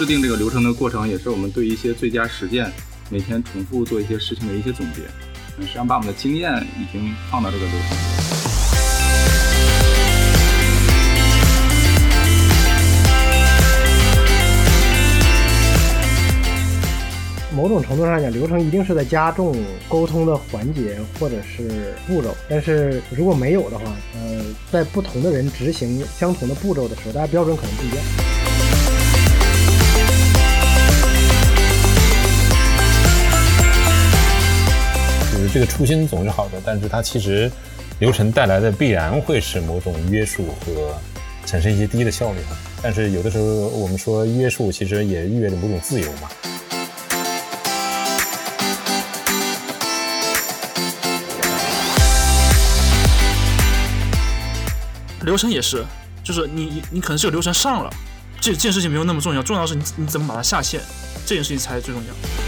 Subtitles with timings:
[0.00, 2.72] 制定这个流程的过程，也是我们对一些最佳实践，
[3.10, 5.02] 每天重复做一些事情的一些总结。
[5.58, 7.98] 实际上把我们的经验已经放到这个流程。
[17.54, 19.54] 某种程度上讲，流程一定是在加重
[19.86, 22.34] 沟通的环节或者是步骤。
[22.48, 28.39] 但是如果没有的话，呃，在不同的人执行相同的步骤的时候，大家标准可能不一样。
[35.52, 37.50] 这个初心总是好的，但是它其实
[37.98, 40.96] 流程带来的必然会是某种约束和
[41.44, 42.38] 产生一些低的效率。
[42.80, 46.30] 但是有的时候我们说约束，其实也意味着某种自由嘛。
[55.22, 55.84] 流程也是，
[56.22, 57.90] 就是你你可能是有流程上了，
[58.40, 60.80] 这这件事情没有那么重要，重要的是你你怎么把它下线，
[61.26, 62.39] 这件事情才是最重要。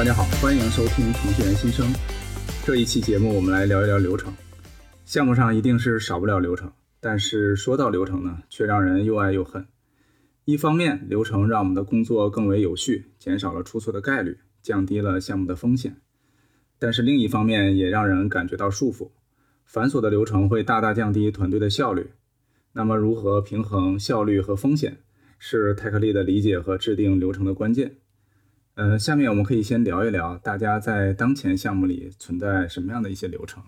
[0.00, 1.86] 大家好，欢迎收听程序员新生。
[2.64, 4.32] 这一期节目我们来聊一聊流程。
[5.04, 9.66] 项目上一定是少不了流程，但是说到流程呢，却让人又爱又恨。
[10.46, 15.98] 一方面，流程让我们的工作更为有序，减少了出错的概率，降低了项目的风险。
[16.78, 19.10] 但是另一方面也让人感觉到束缚，
[19.66, 22.12] 繁琐的流程会大大降低团队的效率。
[22.72, 24.96] 那么如何平衡效率和风险，
[25.38, 27.96] 是泰克利的理解和制定流程的关键。
[28.80, 33.62] 呃，下面我们可以先聊一聊大家在当前项目里存在什么样的一些流程。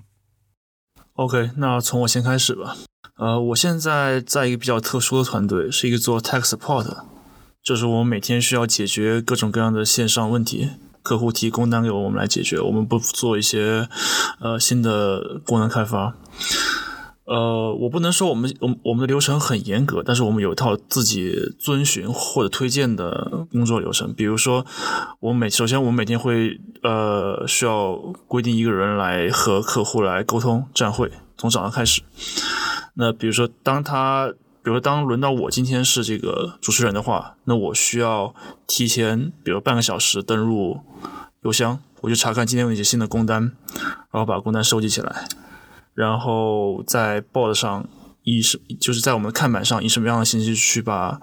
[1.12, 2.78] OK，那从我先开始吧。
[3.18, 7.05] 呃，我现在在一个比较特殊的团队，是一个做 Tech Support，
[7.62, 10.70] 就是我们每天需要解决各种各样的线上问题。
[11.02, 13.86] 客户提供单给我们来解决，我们不做一些
[14.40, 16.17] 呃新的功能开发。
[17.24, 24.12] 呃，我不能说我们我们我们的流程很严格，但是我们有一套自己遵循或者推荐的工作流程。
[24.12, 24.66] 比如说，
[25.20, 27.94] 我每首先我们每天会呃需要
[28.27, 32.02] 规定一个人来和客户来沟通站会，从早上开始。
[32.94, 34.32] 那比如说，当他
[34.62, 38.34] 比如说当轮到我今天是这个主持人的话，那我需要
[38.66, 40.80] 提前，比如半个小时登入
[41.42, 43.52] 邮箱，我就查看今天有一些新的工单，
[44.11, 45.28] 然后把工单收集起来，
[45.95, 47.86] 然后在 board 上
[48.23, 51.20] 以什就是在我们的看板上以什么样的信息去把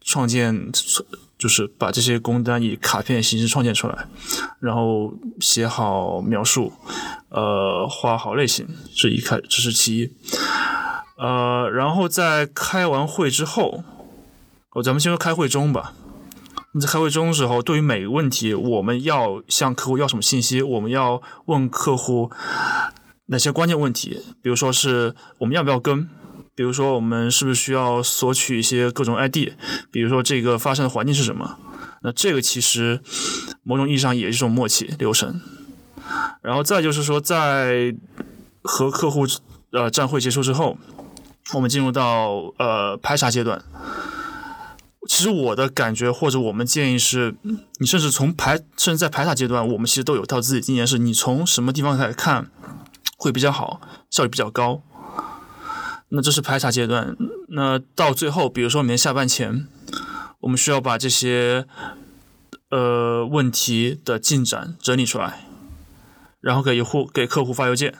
[0.00, 0.70] 创建，
[1.38, 4.06] 就是把这些工单以卡片形式创建出来，
[4.60, 6.72] 然后写好描述，
[7.30, 10.10] 呃，画好类型，这一开这是其一。
[11.16, 13.82] 呃，然后在开完会之后，
[14.70, 15.94] 哦，咱们先说开会中吧。
[16.80, 20.62] 在开会中的时候，对于每个问题，我们要向客户要什么信息？
[20.62, 22.30] 我们要问客户
[23.26, 24.20] 哪些关键问题？
[24.42, 26.08] 比如说是我们要不要跟？
[26.54, 29.52] 比如说我们是不是需要索取一些各种 ID？
[29.90, 31.58] 比如说这个发生的环境是什么？
[32.02, 33.00] 那这个其实
[33.62, 35.40] 某种意义上也是一种默契流程。
[36.42, 37.94] 然后再就是说，在
[38.62, 39.26] 和客户
[39.70, 40.78] 呃站会结束之后。
[41.54, 43.62] 我们进入到呃排查阶段。
[45.08, 47.34] 其实我的感觉或者我们建议是，
[47.78, 52.48] 你甚至从排甚至在排查阶段，我们其实都有一套自己经验，是你从什么地方来看
[53.22, 54.82] 会比较好，效率比较高。
[56.08, 57.16] 那这是排查阶段。
[57.50, 59.68] 那到最后，比如说明天下班前，
[60.40, 61.66] 我们需要把这些
[62.70, 65.46] 呃问题的进展整理出来，
[66.40, 67.94] 然后给用户给客户发邮件。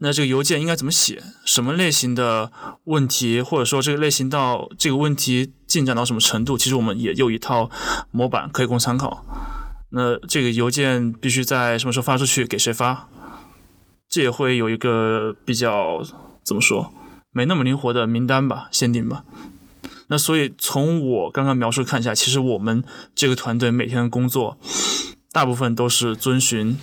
[0.00, 1.22] 那这个邮件应该怎么写？
[1.46, 2.52] 什么类型的
[2.84, 6.58] 问题，或者说这个类型到这个问题进展到什么程度？
[6.58, 7.70] 其实我们也有一套
[8.10, 9.24] 模板可以供参考。
[9.92, 12.46] 那这个邮件必须在什么时候发出去？
[12.46, 13.08] 给谁发？
[14.10, 16.02] 这也会有一个比较
[16.44, 16.92] 怎么说，
[17.32, 19.24] 没那么灵活的名单吧，限定吧。
[20.08, 22.84] 那所以从我刚刚描述看一下，其实我们
[23.14, 24.58] 这个团队每天的工作，
[25.32, 26.76] 大部分都是遵循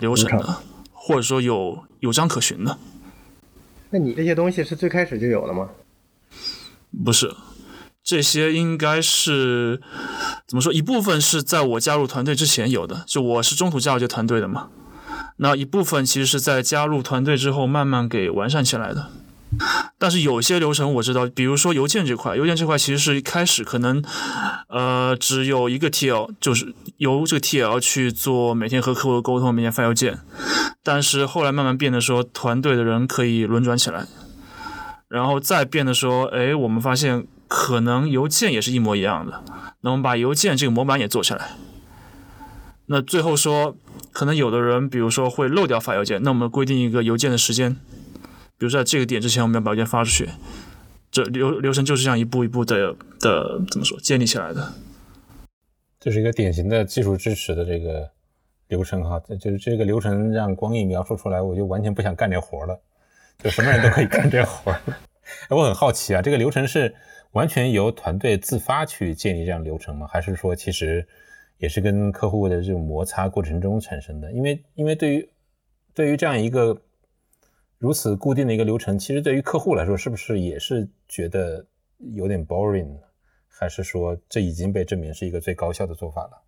[0.00, 0.58] 流程的，
[0.92, 1.84] 或者说有。
[2.00, 2.78] 有章可循的，
[3.90, 5.70] 那你这些东西是最开始就有了吗？
[7.04, 7.34] 不是，
[8.04, 9.82] 这些应该是
[10.46, 10.72] 怎么说？
[10.72, 14.68] 一部分是在我加入团队之前有的，就我是中途加入这团队的嘛。
[15.38, 19.06] 那一部分其实是在加入团队之后慢慢给完善起来的。
[19.96, 24.04] 但是有些流程我知道，比如说邮件这块，邮件这块其实是一开始可能，
[24.68, 30.18] 呃，只有一个 TL，就是由这个 TL 去做每天和客户的沟通，每天发邮件。
[30.82, 34.06] 但是后来慢慢变得说，团队的人可以轮转起来，
[35.08, 39.42] 然后再变得说，哎，我们发现可能邮件也是一模一样的，
[39.80, 41.52] 那我们把邮件这个模板也做起来。
[42.90, 43.76] 那最后说，
[44.12, 47.76] 可能有的人，比如说会漏掉发邮件，那我们规定一个邮件的时间。
[48.56, 50.28] 比如在这个点之前，我们要把邮件发出去。
[51.10, 54.74] 这流流程就是这样一步一步的的怎么说建立起来的。
[56.00, 58.10] 这是一个典型的技术支持的这个
[58.68, 62.80] 流程哈，这就是这个流程让光一描述出来，我就完全不想干这活了，
[63.42, 64.74] 就什么人都可以干这活。
[65.50, 66.94] 我很好奇啊，这个流程是
[67.32, 70.06] 完全由团队自发去建立这样流程吗？
[70.10, 71.06] 还是说其实
[71.58, 74.32] 也是跟客户的这种摩擦过程中产生的？
[74.32, 75.28] 因为因为对于
[75.94, 76.80] 对于这样一个
[77.78, 81.66] 如此固定的一个流程，其实对于客户来说，是不是也是觉得
[82.14, 82.98] 有点 boring？
[83.46, 86.42] 还是说这已经被证明是一个最高效的做法了？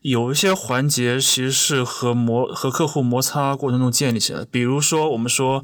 [0.00, 5.62] 有一些环节其实是和摩和客户摩擦过程中建立起来的，比如说我们说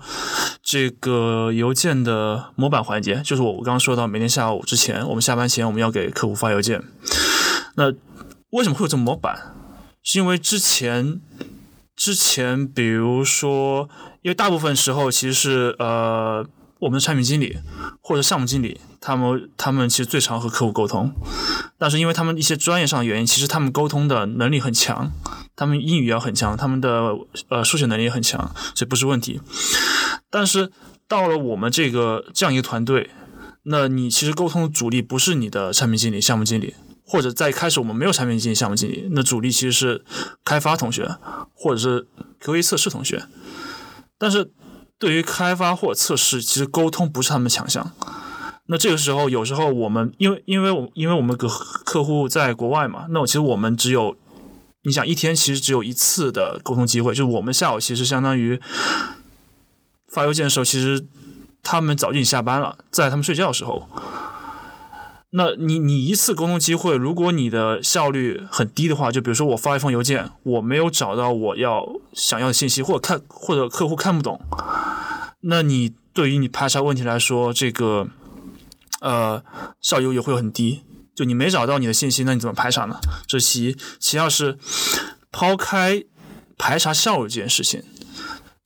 [0.62, 6.82] 这个邮件的模板环节，就是我我刚刚说到每天下午之前，我们下班前我们要给客户发邮件。
[7.76, 7.90] 那
[8.56, 9.54] 为什么会有这模板？
[10.02, 11.20] 是因为之前
[11.94, 13.88] 之前比如说，
[14.22, 16.46] 因为大部分时候其实是呃。
[16.78, 17.56] 我们的产品经理
[18.02, 21.10] 或者项目经理，他们他们其实最常和客户沟通，
[21.78, 25.10] 但是因为他们一些专业上的原因，其实他们沟通的能力很强，
[25.56, 27.16] 他们英语要很强，他们的
[27.48, 29.40] 呃数学能力也很强，这不是问题。
[30.28, 30.70] 但是
[31.08, 33.08] 到了我们这个这样一个团队，
[33.62, 36.74] 那你其实沟通的主力不是你的产品经理、项目经理，
[37.06, 40.04] 或者在开始我们没有产品经理、项目经理，那主力其实是
[40.44, 41.16] 开发同学
[41.54, 42.06] 或者是
[42.42, 43.24] QA 测试同学，
[44.18, 44.52] 但是。
[44.98, 47.92] 对于开发或测试，其实沟通不是他们强项。
[48.68, 54.16] 那这个时候，有时候我们因为因为我因为我们个客户在国外嘛，那我其实我们只有
[54.84, 58.58] 你想一天其实只有一次的沟通机会，就是我们下午其实相当于
[60.08, 61.04] 发邮件的时候，其实
[61.62, 63.86] 他们早就已经下班了，在他们睡觉的时候。
[65.38, 74.40] 那你你一次沟通机会，如果你的效率很低的话，就比如说我发一封邮件，我没有找到我要想要的信息，或者看或者客户看不懂，
[75.42, 78.08] 那你对于你排查问题来说，这个
[79.02, 79.42] 呃
[79.82, 80.80] 效率也会很低。
[81.14, 82.98] 就你没找到你的信息，那你怎么排查呢？
[83.26, 84.56] 这其，其二是
[85.30, 86.02] 抛开
[86.56, 87.82] 排查效率这件事情，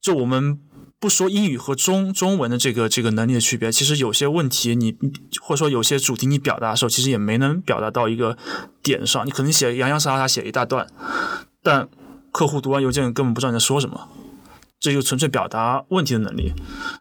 [0.01, 0.61] 就我们。
[1.01, 4.95] 不说英语和中中文的这个这个能力的区别，其实有些问题你
[5.41, 8.37] 或者说有些主题你表达的时候，其实也没能表达到一个
[8.83, 9.27] 点上。
[9.27, 10.87] 你可能写洋洋洒洒写一大段，
[11.63, 11.89] 但
[12.31, 14.09] 客户读完邮件根本不知道你在说什么，
[14.79, 16.53] 这就纯粹表达问题的能力。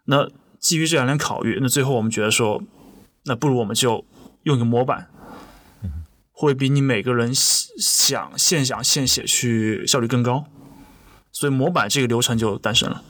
[0.05, 0.29] 那
[0.59, 2.63] 基于这两点考虑，那最后我们觉得说，
[3.25, 4.05] 那不如我们就
[4.43, 5.09] 用一个模板，
[6.31, 10.45] 会比你每个人想现想现写去效率更高。
[11.33, 13.03] 所以模板这个流程就诞生了。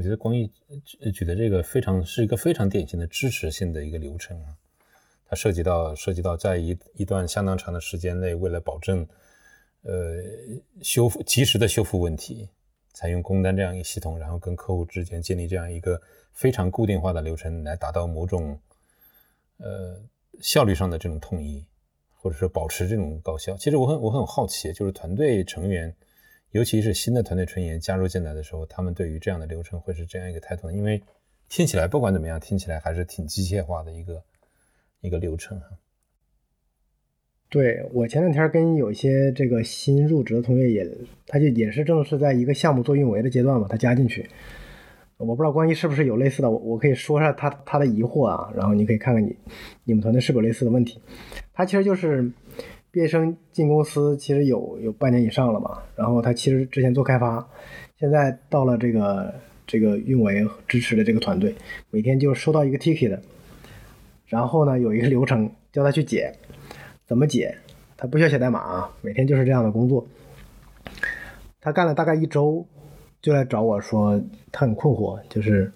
[0.00, 0.50] 我觉得光义
[1.12, 4.56] 举的这个非常是一个非常典型的支持性的一个流程啊，
[5.26, 9.06] 它涉及到涉及到在一一段相当长的时间内，为了保证
[9.82, 10.16] 呃
[10.82, 12.48] 修复及时的修复问题，
[12.94, 16.00] 采用工单这样一系统，然后跟客户之间建立这样一个
[16.32, 18.58] 非常固定化的流程，来达到某种
[19.58, 20.00] 呃
[20.40, 21.62] 效率上的这种统一，
[22.14, 23.54] 或者说保持这种高效。
[23.58, 25.94] 其实我很我很好奇，就是团队成员。
[26.52, 30.68] 尤其是新的团队成员加入进来的时候，他们对于这样的流程会是这样一个态度？
[30.70, 31.00] 因为
[31.48, 34.22] 听起来不管怎么样，听起来还是挺机械化的一个
[35.00, 35.66] 一个流程哈。
[37.48, 40.88] 对我前两天跟有些这个新入职的同学也，
[41.26, 44.28] 他就也是正是在一个项目做运维的阶段嘛，他加进去，
[45.18, 49.36] 我不知道关于是不是有类似的，我我可以说下他他的疑惑啊，然后你可以看看你
[49.84, 51.00] 你们团队是否类似的问题，
[51.52, 52.32] 他其实就是。
[52.92, 57.48] 毕业生进公司其实有有半年以上了嘛，然后他其实之前做开发，
[57.98, 59.32] 现在到了这个
[59.66, 61.54] 这个运维支持的这个团队，
[61.90, 63.20] 每天就收到一个 ticket，
[64.26, 66.34] 然后呢有一个流程叫他去解，
[67.06, 67.56] 怎么解？
[67.96, 70.04] 他不需要写代码啊，每天就是这样的工作。
[71.60, 72.66] 他干了大概一周，
[73.20, 74.20] 就来找我说
[74.50, 75.70] 他很困惑，就是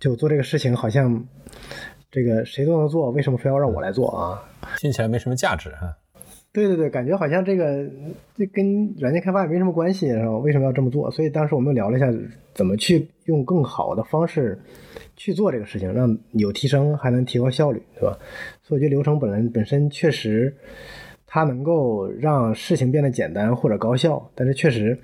[0.00, 1.24] 就做这个事情好像
[2.10, 4.42] 这个谁都能做，为什么非要让我来做啊？
[4.78, 5.94] 听起来没什么价值哈。
[6.56, 7.86] 对对对，感觉好像这个
[8.34, 10.38] 这跟软件开发也没什么关系，是吧？
[10.38, 11.10] 为什么要这么做？
[11.10, 12.10] 所以当时我们聊了一下，
[12.54, 14.58] 怎么去用更好的方式
[15.16, 18.18] 去做这个事情，让有提升，还能提高效率，对吧？
[18.62, 20.56] 所以我觉得流程本来本身确实
[21.26, 24.98] 它能够让事情变得简单或者高效，但是确实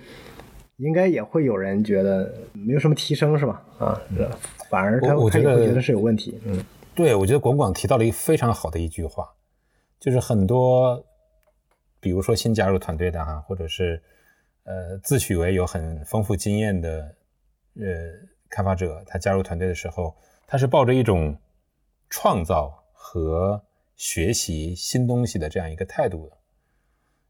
[0.78, 3.62] 应该也会有人觉得没有什么提升，是吧？
[3.78, 4.00] 啊，
[4.71, 6.35] 反而他他也会觉得是有问题。
[6.47, 9.26] 嗯，对，我觉得广广提到了一个非常好的一句话，
[10.00, 11.04] 就是很多。
[12.02, 14.02] 比如说新加入团队的哈，或者是
[14.64, 17.14] 呃自诩为有很丰富经验的
[17.76, 17.85] 呃
[18.50, 20.16] 开发者，他加入团队的时候，
[20.49, 21.38] 他是抱着一种
[22.11, 26.37] 创造和学习新东西的这样一个态度的。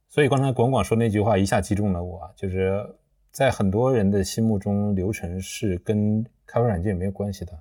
[0.08, 2.82] 所以刚才广广说那句话一下击中了我，就是
[3.30, 7.52] 在很多人的心目中，流程是跟开发软件没有关系的。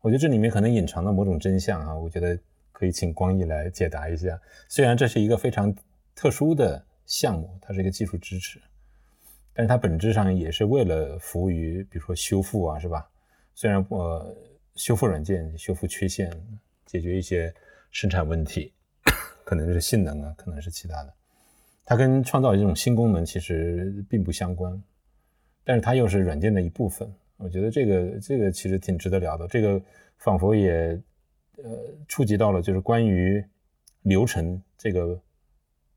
[0.00, 2.36] 我觉得这里面可能隐藏了某种真相啊，我觉得
[2.74, 4.38] 可以请光毅来解答一下。
[4.68, 5.74] 虽然这是一个非常
[6.14, 8.60] 特殊的项目，它是一个技术支持，
[9.52, 13.08] 但是它本质上也是为了服务于，比如说修复啊，是吧？
[13.54, 14.36] 虽然呃，
[14.74, 16.28] 修复软件、修复缺陷、
[16.84, 17.54] 解决一些
[17.92, 18.72] 生产问题，
[19.44, 21.14] 可能是性能啊，可能是其他的，
[21.84, 24.82] 它跟创造这种新功能其实并不相关，
[25.62, 27.08] 但是它又是软件的一部分。
[27.36, 29.80] 我觉得这个这个其实挺值得聊的，这个
[30.18, 31.00] 仿佛也
[31.56, 31.70] 呃
[32.08, 33.44] 触及到了，就是关于
[34.02, 35.20] 流程这个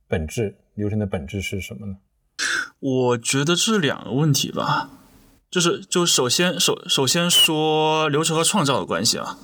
[0.07, 1.97] 本质，流程的本质是什么呢？
[2.79, 4.89] 我觉得这是两个问题吧，
[5.49, 9.37] 就是就首先首首先说流程和创造的关系啊，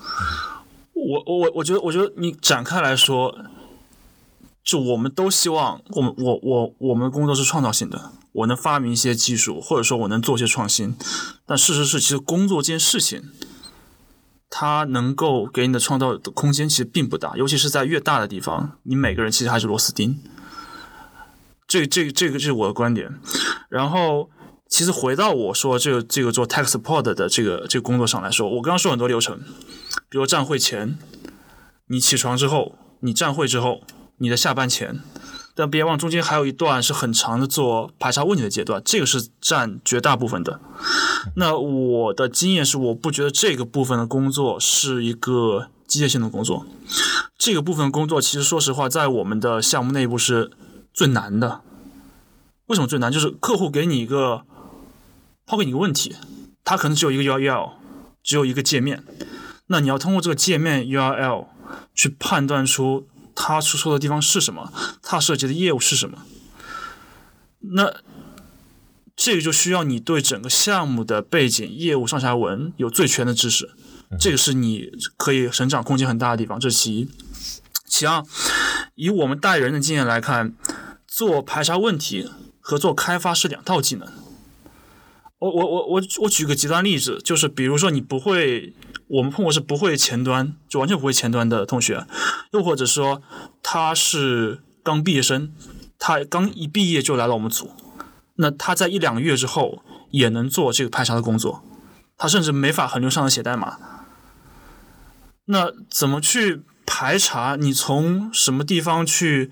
[0.93, 3.35] 我我我觉得我觉得你展开来说，
[4.63, 8.11] 就我们都希望我们我我我们工作是创造性的。
[8.33, 10.95] 我能发明一些技术，或者说我能做些创新，
[11.45, 13.21] 但事实是，其实工作这件事情，
[14.55, 20.21] 它能够给你的创造的空间其实并不大，尤其是在越大的地方，你每个人其实还是螺丝钉。
[21.67, 23.19] 这、这、这个是我的观点。
[23.67, 24.29] 然后，
[24.69, 29.39] 其实回到我说这个、这个做 tech support 的这个这个工作上来说，我刚刚说很多流程，
[30.07, 30.99] 比如站会前，
[31.87, 33.81] 你起床之后，你站会之后，
[34.17, 34.99] 你的下班前。
[35.55, 40.59] 但别忘，中间还有一段是很长的做排查问题的阶段，这个是占绝大部分的。
[41.35, 46.65] 那我的经验是，我不觉得这个部分的工作是一个机械性的工作。
[47.37, 50.49] 这个部分工作其实说实话，在我们的项目内部是
[50.91, 51.61] 最难的。
[52.65, 53.11] 为什么最难？
[53.11, 54.41] 就是客户给你一个
[55.45, 56.15] 抛给你一个问题，
[56.63, 57.73] 他可能只有一个 URL，
[58.23, 59.03] 只有一个界面，
[59.67, 61.45] 那你要通过这个界面 URL
[61.93, 63.05] 去判断出。
[63.35, 64.71] 他出错的地方是什么？
[65.01, 66.19] 他涉及的业务是什么？
[67.59, 67.93] 那
[69.15, 73.71] 这个就需要你对整个项目的背景、业务上下文有最全的知识。
[74.19, 76.59] 这个是你可以成长空间很大的地方。
[76.59, 77.09] 这是其一。
[77.85, 78.23] 其二，
[78.95, 80.53] 以我们带人的经验来看，
[81.07, 84.07] 做排查问题和做开发是两套技能。
[85.43, 88.73] 我我我我我举个极端例子，就是比如说你不会。
[89.07, 92.07] 我们碰过是不会前端，就完全不会前端的同学，
[92.51, 93.21] 又或者说
[93.61, 95.53] 他是刚毕业生，
[95.99, 97.73] 他刚一毕业就来了我们组，
[98.37, 101.63] 那他在一两个月之后也能做这个排查的工作，
[102.17, 103.77] 他甚至没法很流畅的写代码。
[105.45, 107.55] 那怎么去排查？
[107.57, 109.51] 你从什么地方去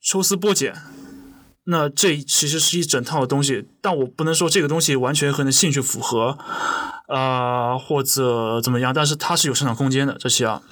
[0.00, 0.74] 抽丝剥茧？
[1.70, 6.38] 那这其实是一整套的东西，但我不能说这个东西完全和你的兴趣符合，
[7.08, 10.16] 啊或者怎么样，但是它是有生长空间的。
[10.18, 10.62] 这其二，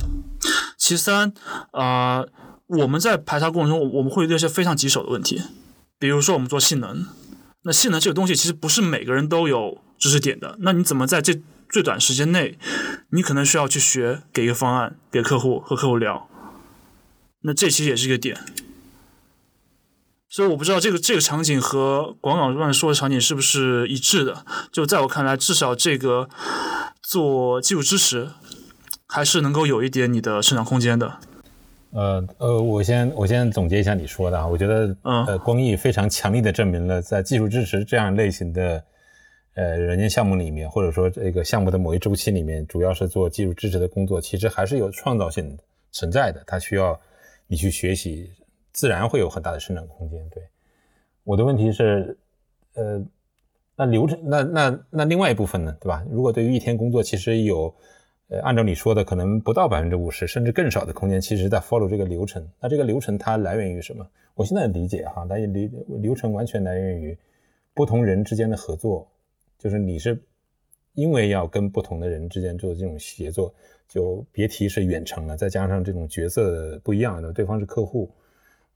[0.78, 1.34] 其三，
[1.72, 2.24] 啊
[2.66, 5.42] 我们在排查过程中，我们会遇到一些非常棘手的问题，
[5.98, 7.04] 比如说我们做性能，
[7.64, 12.58] 那性能这个东西其实不是每个人都有知识点的，那你怎么在这最短时间内，
[13.10, 16.26] 你可能需要去学，给一个方案给客户和客户聊，
[17.42, 18.40] 那这其实也是一个点。
[20.36, 24.44] 所以我不知道这个这个场景和广场乱说的场景是不是一致的。
[24.70, 26.28] 就在我看来，至少这个
[27.02, 28.28] 做技术支持
[29.06, 31.16] 还是能够有一点你的生长空间的。
[31.92, 38.84] 呃呃，我先我先总结一下你说的啊，我觉得呃，光毅非常强力的证明了，在技术支持这样类型的
[39.54, 45.56] 呃软件项目里面，或者说这个项目的某一周期里面，主要是做技术支持的工作，其实还是有创造性
[45.92, 47.00] 存在的，它需要
[47.46, 48.30] 你去学习。
[48.76, 50.28] 自然会有很大的生长空间。
[50.28, 50.42] 对，
[51.24, 52.18] 我的问题是，
[52.74, 53.02] 呃，
[53.74, 56.04] 那流程，那那那另外一部分呢，对吧？
[56.10, 57.74] 如果对于一天工作，其实有，
[58.28, 62.46] 呃，按照你说的，可能不到百分之五十，甚至更少的空间，其实在 follow 这个流程。
[62.60, 64.06] 那这个流程它来源于什么？
[64.34, 65.70] 我现在理解哈，它流
[66.02, 67.16] 流程完全来源于
[67.72, 69.08] 不同人之间的合作，
[69.58, 70.22] 就是你是
[70.92, 73.54] 因为要跟不同的人之间做这种协作，
[73.88, 78.10] 就别提是远程了，再加上这种角色不一样的，对方是客户。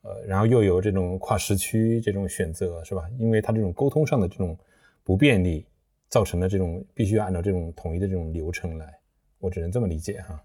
[0.02, 3.02] 呃，然后又有这种跨时区这种选择，是吧？
[3.19, 4.59] 因为它这种沟通上的这种
[5.04, 5.66] 不便利，
[6.09, 9.00] 造成的这种必须要按照这种统一的这种流程来，
[9.38, 10.42] 我只能这么理解哈。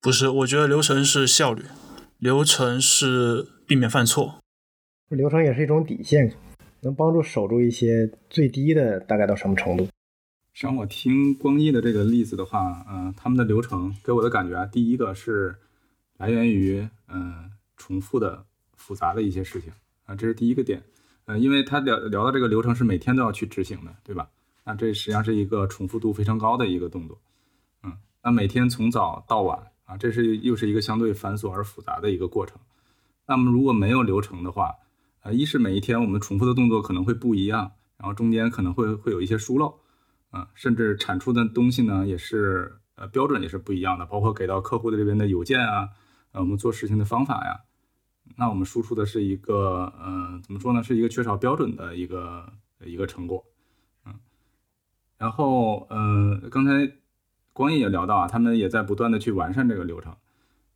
[0.00, 1.64] 不是，我觉得流程是效率，
[2.18, 4.40] 流程是避免犯错，
[5.08, 6.32] 流程也是一种底线，
[6.82, 9.88] 能帮助守住一些最低的大概到什么程度？
[10.54, 15.56] 像我听光一的这个例子的话，嗯，他们的流程给我的感觉啊，第一个是
[16.18, 18.46] 来源于嗯重复的。
[18.86, 19.72] 复杂的一些事情
[20.04, 20.80] 啊，这是第一个点，
[21.24, 24.28] 呃，因为他聊聊的这个流程是每天都要去执行的，对吧？
[24.64, 27.18] 那这实际上是一个重复度非常高的一个动作，
[27.82, 32.56] 嗯，那每天从早到晚啊，这是又是一个相对繁琐而复杂的一个过程。
[33.26, 34.72] 那么如果没有流程的话，
[35.22, 39.80] 呃，一是每一天我们重复的动作可能会不一样，然后中间可能会会有一些疏漏，
[40.30, 45.88] 啊，甚至产出的东西呢也是呃标准也是不一样的，包括给到客户的这边的邮件啊，
[46.30, 47.60] 呃我们做事情的方法呀，
[48.36, 52.52] 那我们输出的是一个呃怎么说呢，是一个缺少标准的一个
[52.84, 53.44] 一个成果，
[54.04, 54.14] 嗯，
[55.18, 56.92] 然后呃刚才
[57.52, 60.14] 光毅也聊到啊，他们也在不断的去完善这个流程。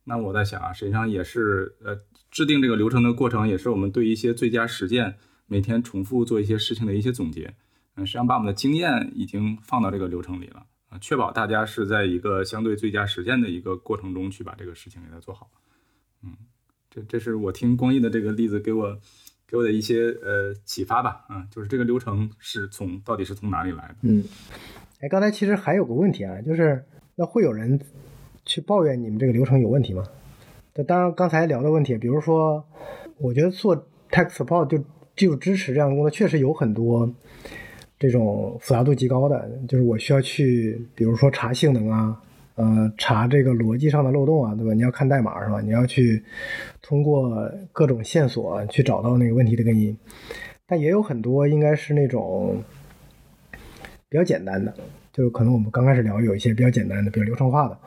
[0.03, 1.95] 那我在想啊，实际上也是呃，
[2.31, 7.53] 制定这个流程的过程，也是我们对一些最佳实践，每天重复做一些事情的一些总结。
[7.95, 15.51] 嗯，实际上把我们的经验已经放到这个流程里了啊，确保大家是在一个相对最佳实践的一个过程中去把这个事情给它做好。
[16.23, 16.35] 嗯，
[16.91, 18.99] 这这是我听光毅的这个例子给我
[19.47, 21.25] 给我的一些呃启发吧。
[21.31, 23.95] 嗯，就是这个流程是从到底是从哪里来的？
[24.01, 24.23] 嗯，
[24.99, 27.79] 哎，刚才其实还有个问题啊，就是那会有人。
[28.43, 30.03] 去抱怨你们这个流程有问题吗？
[30.73, 32.65] 那当然，刚才聊的问题，比如说，
[33.19, 33.77] 我觉得做
[34.09, 34.83] tech support 就
[35.15, 37.07] 技术支持这样的工作，确实有很多
[37.99, 42.19] 这种复杂度极高的，就是我需要去，比如说查性能啊，
[42.55, 44.73] 呃，查这个逻辑上的漏洞啊，对吧？
[44.73, 45.61] 你要看代码是吧？
[45.61, 46.23] 你要去
[46.81, 49.97] 通过各种线索去找到那个问题的根因，
[50.67, 52.61] 但也有很多应该是那种
[54.09, 54.73] 比较简单的。
[55.13, 57.77] 就是可能我们刚开始聊有一些比较简单的、比较流程化的，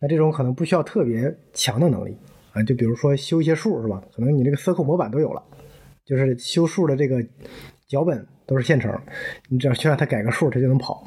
[0.00, 2.16] 那这种可能不需要特别强的能力
[2.52, 2.60] 啊。
[2.64, 4.02] 就比如说修一些数是吧？
[4.12, 5.40] 可能你这个 circle 模板都有了，
[6.04, 7.24] 就是修数的这个
[7.86, 8.92] 脚本都是现成，
[9.48, 11.06] 你只要去让它改个数，它就能跑。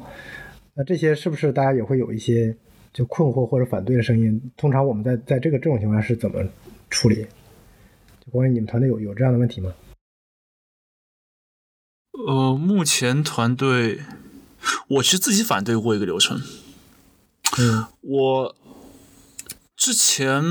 [0.74, 2.56] 那这些是不是大家也会有一些
[2.96, 4.40] 就困惑或者反对的声音？
[4.56, 6.42] 通常我们在在这个这种情况下是怎么
[6.88, 7.26] 处理？
[8.24, 9.74] 就关于你们团队有有这样的问题吗？
[12.26, 14.00] 呃，目前团队。
[14.88, 16.40] 我其实自己反对过一个流程。
[17.58, 18.56] 嗯，我
[19.76, 20.42] 之前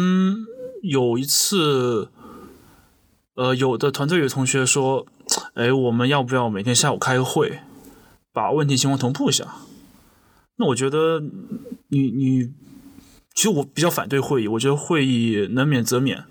[0.83, 2.09] 有一次，
[3.33, 5.05] 呃，有的团队有同学说
[5.55, 7.59] ：“哎，我们要不要每天下午开个会，
[8.31, 9.55] 把问题情况同步一下？”
[10.57, 11.21] 那我觉得，
[11.89, 12.51] 你你，
[13.33, 14.47] 其实我比较反对会议。
[14.47, 16.25] 我觉得会议能免则免。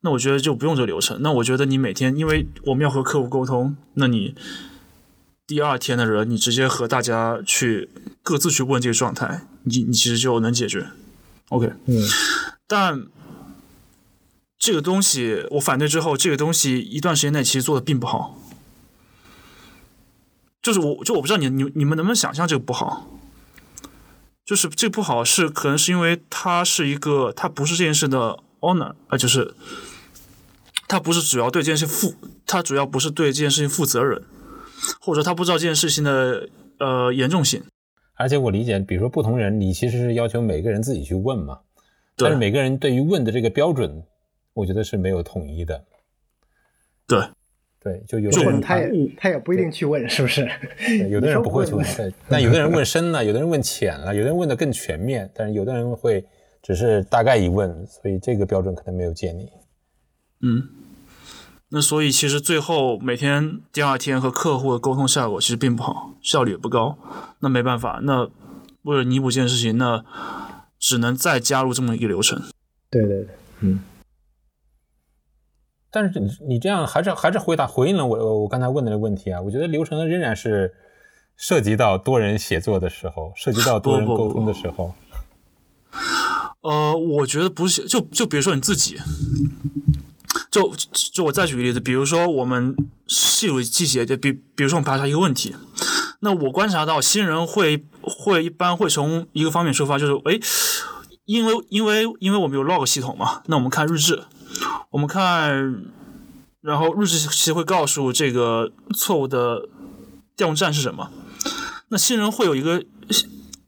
[0.00, 1.18] 那我觉得就不用这个流程。
[1.22, 4.34] 那我觉得你每天，因为我们要和客户沟通，那你。
[5.44, 7.90] 第二天的人，你直接和大家去
[8.22, 10.86] 各自去问这个状态，你你其实就能解决。
[11.50, 12.00] OK，嗯，
[12.66, 13.06] 但
[14.56, 18.38] 这个东西我反对之后，这个东西一段时间内其实做的并不好。
[20.62, 23.11] 就是我就我不知道你你你们能不能想象这个不好？
[24.52, 29.54] 就是这不好是可能是因为他是一个他不是这件事的 owner 啊，就是
[30.86, 34.22] 他不是主要对这件事负，他主要不是对这件事情负责人。
[35.00, 36.48] 或者他不知道这件事情的
[36.80, 37.62] 呃严重性，
[38.16, 41.60] 而且我理解，比如说不同人，你其实是要求每个人自己去问嘛，
[42.16, 44.02] 但是每个人对于问的这个标准，
[44.54, 45.84] 我觉得是没有统一的。
[47.06, 47.20] 对，
[47.82, 50.48] 对，就有的人他也他也不一定去问，是不是？
[51.10, 51.84] 有的人不会去问，
[52.28, 56.24] 但有的人问深了，有的人问浅了，有的人问的更全面，但是有的人会
[56.62, 59.48] 只是大概一问，所以这个标准可能没有建立。
[60.42, 60.62] 嗯。
[61.74, 66.98] 那所以其实最后每天第二天和客户的沟通效果其实并不好，效率也不高。
[67.40, 68.28] 那没办法，那
[68.82, 70.04] 为了弥补这件事情，那
[70.78, 72.42] 只能再加入这么一个流程。
[72.90, 73.28] 对对对，
[73.60, 73.80] 嗯。
[75.92, 79.40] 但是你你这样还是还是回答回应了我我刚才问的那个问题啊？
[79.40, 80.74] 我觉得流程仍然是
[81.36, 84.94] 涉及到多人写作的时候，涉及到多人 沟通的时候。
[86.62, 88.98] 呃，我觉得不是，就就比如说你自己。
[90.50, 92.76] 就就我再举个例子，比如说我们
[93.06, 95.56] 细数细节，就比比如说我们排查一个问题，
[96.20, 100.38] 那我观察到新人会会一般会从一个方面出发，就是诶，
[101.24, 104.24] 因为因为因为我们有 log 系统嘛，那我们看日志，
[104.90, 105.84] 我们看，
[106.60, 109.68] 然后日志其实会告诉这个错误的
[110.36, 111.10] 调用站是什么，
[111.88, 112.84] 那新人会有一个，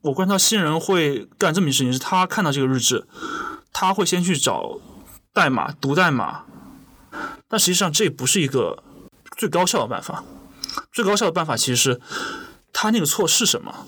[0.01, 3.07] 我观察新人会干这么一件事情，是他看到这个日志，
[3.73, 4.79] 他会先去找
[5.33, 6.43] 代码读代码。
[7.47, 8.83] 但实际上，这不是一个
[9.37, 10.23] 最高效的办法。
[10.91, 12.01] 最高效的办法其实是，
[12.73, 13.85] 他那个错是什么，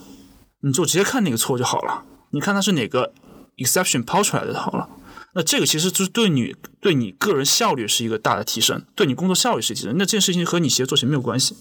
[0.62, 2.04] 你就直接看那个错就好了。
[2.32, 3.14] 你看它是哪个
[3.58, 4.90] exception 抛出来的就好了。
[5.34, 9.94] 那这个其实就是对你对你个人效率是一个大的提升，对你工作效率是提升。
[9.98, 11.56] 那这件事情和你协作其实没有关系。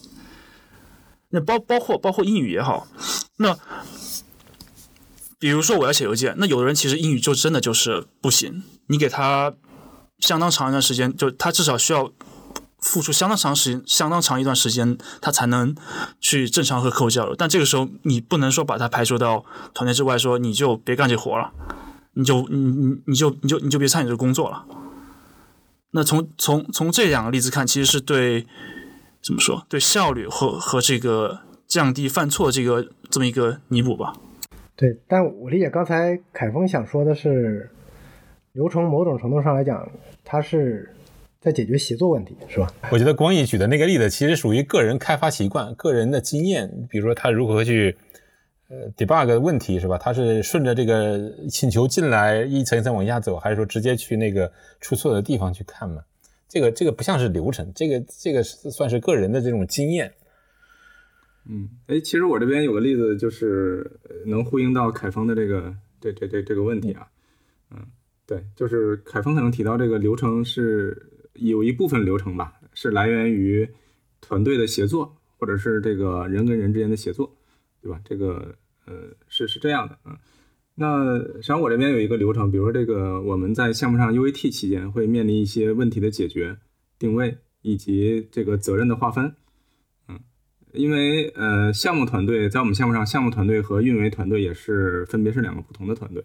[1.30, 2.86] 那包包括包括英语也好，
[3.36, 3.58] 那
[5.38, 9.54] 比如说我要写邮件，那有的人其实英语就真的就是不行，你给他。
[10.18, 12.10] 相当长一段时间，就他至少需要
[12.78, 15.76] 付出相当长时间、相当长一段时间，他才能
[16.22, 17.36] 去正常和客户交流。
[17.36, 21.52] 但这个时候，你不能说把他排除到团队之外，说你就别干这活了，
[22.16, 24.64] 你就你你你就你就你就别参与这个工作了。
[25.92, 28.46] 那从从从这两个例子看，其实是对
[29.22, 29.64] 怎么说？
[29.68, 34.12] 对效率和和这个降低犯错这个这么一个弥补吧。
[34.74, 37.70] 对，但我理解刚才凯峰想说的是，
[38.52, 39.88] 流程某种程度上来讲，
[40.22, 40.94] 它是
[41.40, 42.70] 在解决协作问题，是吧？
[42.90, 47.96] 我觉得光义举的那个例子其实属于个人开发习惯、个人的经验，比如说他如何去
[48.68, 49.96] 呃 debug 问题，是吧？
[49.96, 56.02] 他是顺着这个请求进来一层一层往下走，还是说直接去那个出错的地方去看嘛？
[56.48, 60.12] 这个这个不像是流程，这个这个算是个人的这种经验。
[61.48, 63.88] 嗯，哎，其实我这边有个例子，就是
[64.26, 67.06] 能呼应到凯峰的这个这这这这个问题啊。
[67.70, 67.86] 嗯，
[68.26, 73.68] 对，就是凯峰可能提到这个流程是有一部分流程吧，是来源于
[74.20, 77.32] 团队的协作，或者是这个人跟人之间的协作，
[77.86, 78.00] 对吧？
[78.04, 78.94] 这个呃
[79.28, 80.16] 是是这样的，嗯。
[80.74, 86.58] 那实际上我这边有一个流程，比如说这个我们在项目上 UAT 期间会面临一些问题的解决、
[86.98, 89.34] 定位以及这个责任的划分。
[90.08, 90.18] 嗯
[90.72, 96.22] 因为呃，项目团队在我们项目上，项目团队和运维团队也是分别是两个不同的团队，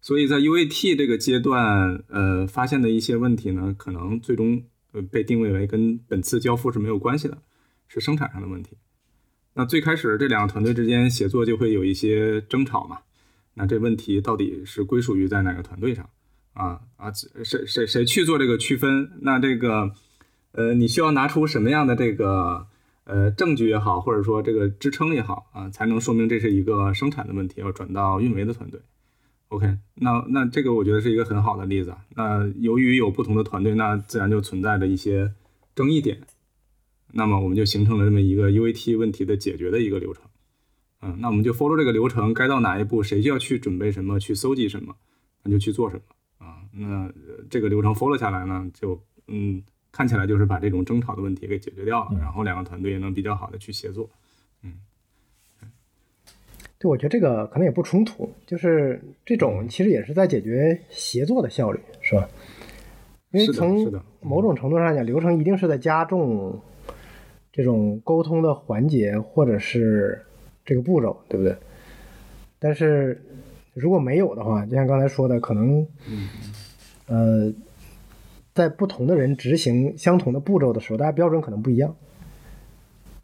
[0.00, 7.38] 所以在 UAT 这个阶段，呃，发现的一些问题呢，可能最终呃被定位为跟本次交付是没有关系的，
[7.86, 8.76] 是生产上的问题。
[9.56, 12.98] 那最开始这两个团队之间协作就会有一些争吵嘛？
[13.54, 16.08] 那这问题到底是归属于在哪个团队上？
[16.52, 19.10] 啊啊，谁谁谁去做这个区分？
[19.22, 19.90] 那这个
[20.52, 22.68] 呃，你需要拿出什么样的这个？
[23.08, 28.80] 呃，证据也好，或者说这个支撑也好啊，才能说明这是一个生产的问题，要转到运维的团队。
[29.46, 31.94] OK，那那这个我觉得是一个很好的例子。
[32.16, 35.32] 那由于有不同的团队，那自然就存在着一些
[35.76, 36.20] 争议点。
[37.12, 40.22] 那么我们就形成了这么一个 UAT 问题的解决的一个流程。
[41.02, 44.94] 嗯，那我们就 follow 这个流程，该到哪一步，谁需要去准备什么，去搜集什么，
[45.42, 46.62] 那就去做什么啊。
[46.72, 47.12] 那
[47.50, 49.62] 这个流程 follow 下来呢，就嗯。
[49.92, 54.10] 看起来就是把这种争吵的问题给解决掉了，然后两个团队也能比较好的去协作。
[54.62, 54.74] 嗯，
[56.78, 62.28] 对，我觉得这个可能也不冲突，就是这种其实也是在解决协作的效率，是吧？
[63.30, 63.90] 因为从
[64.20, 66.60] 某种程度上讲，流程一定是在加重
[67.56, 70.22] 这种沟通的环节或者是
[70.64, 71.56] 这个步骤，对不对？
[72.58, 73.20] 但是
[73.72, 75.86] 如果没有的话，就像刚才说的，可能，
[77.06, 77.52] 呃。
[78.56, 81.94] 在不同的人执行相同的步骤的时候，大家标准可能不一样，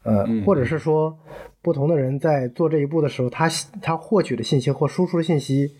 [0.03, 1.19] 呃，或者是说，
[1.63, 3.49] 不同的人在做这一步的时候，他
[3.81, 5.75] 他获取的信息或输出的信息，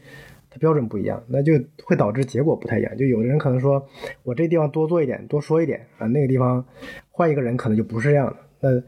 [0.49, 1.53] 他标准不一样，那就
[1.85, 2.97] 会导致结果不太一样。
[2.97, 3.87] 就有的人可能说，
[4.23, 6.65] 我这地方多做一点，多说一点啊，那个地方
[7.11, 8.37] 换一个人可能就不是这样的。
[8.63, 8.83] 那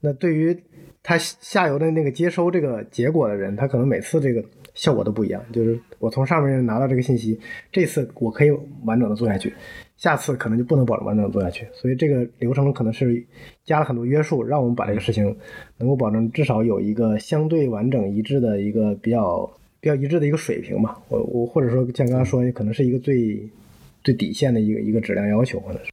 [0.00, 0.56] 那对于
[1.02, 4.42] 他下游的那个接收这个结果的人，他可能每次这个
[4.74, 5.42] 效果都不一样。
[5.52, 7.38] 就是我从上面拿到这个信息，
[7.70, 8.50] 这次我可以
[8.84, 9.52] 完整的做下去。
[9.96, 13.22] 下次可能就不能保证完整的做下去，所以这个流程可能是
[13.66, 15.36] 加了很多约束，让我们把这个事情
[15.76, 19.44] 能够保证至少有一个相对完整一致的一个比较
[19.78, 20.98] 比较一致的一个水平吧。
[21.08, 23.46] 我我或者说像刚刚说，可能是一个最
[24.02, 25.90] 最底线的一个一个质量要求，可能是。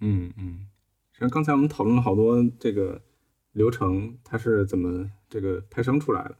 [0.00, 0.58] 嗯嗯，
[1.14, 3.00] 实际上刚才我们讨论了好多这个
[3.52, 6.36] 流程，它是怎么这个派生出来的。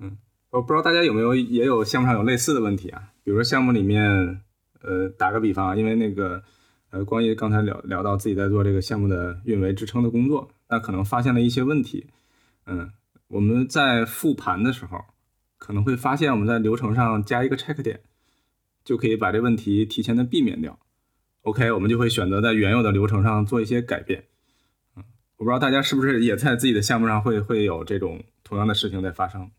[0.00, 0.18] 嗯，
[0.50, 4.42] 我不知道大家有没有也有项目上有类似的问题啊，比如说项目里面。
[4.84, 6.42] 呃，打个比方啊，因为那个，
[6.90, 12.08] 呃，光一刚才聊聊到自己在做这个项目的运维支撑的工作，那可能发现了一些问题。
[12.66, 12.90] 嗯，
[13.28, 15.04] 我们在复盘的时候，
[15.56, 18.00] 可能会发现我们在流程上加一个 check 点，
[18.84, 20.76] 就可以把这问题提前的避免掉。
[21.42, 24.24] OK，我们就会选择在原有的流程上做一些改变。
[24.96, 25.04] 嗯，
[25.38, 29.50] 我不知道大家是不是也在自己的项目上会会有这种同样的事情在发生。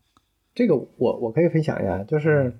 [0.54, 2.52] 这个我我可以分享一下，就是。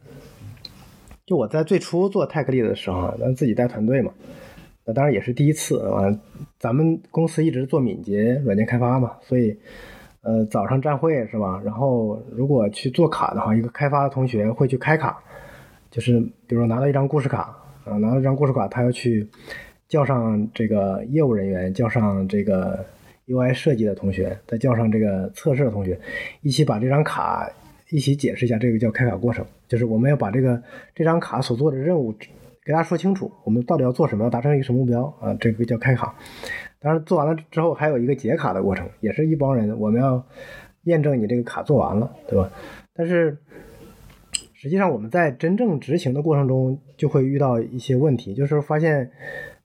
[1.26, 4.12] 就我在最初做泰克力的时候，咱自己带团队嘛，
[4.84, 6.02] 那当然也是第一次啊。
[6.58, 9.58] 咱们公司一直做敏捷软件开发嘛，所以
[10.20, 11.62] 呃早上站会是吧？
[11.64, 15.18] 然后如果去做卡的话，一个开发的同学会去开卡，
[15.90, 19.28] 就是比如说拿到一张故事卡啊，拿到一张故事卡，他要去
[19.88, 22.84] 叫上这个业务人员，叫上这个
[23.26, 25.98] UI 设计的同学，再叫上这个测试的同学，
[26.42, 27.50] 一起把这张卡。
[27.90, 30.60] 一起解释一下这个叫开卡过程，就是我们要把这个
[30.96, 32.12] 这张卡所做的任务
[32.64, 35.36] 给大家说清楚，我们到底要做什么，要达成一个什么目标啊？
[35.38, 36.16] 这个叫开卡。
[36.80, 40.26] 当然做完了之后还有一个解卡的过程，也是一帮人，我们要
[40.84, 42.50] 验证你这个卡做完了，对吧？
[42.94, 43.38] 但是
[44.64, 49.10] 实际上我们在真正执行的过程中就会遇到一些问题，就是发现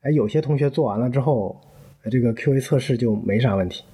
[0.01, 1.55] 哎有些同学做完了之后，
[2.12, 3.85] 这个 QA 测试就没啥问题，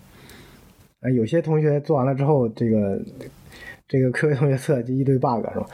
[1.01, 2.99] 啊有些同学做完了之后这个。
[3.87, 5.67] 这个 QA 同学测就一堆 bug 是吧？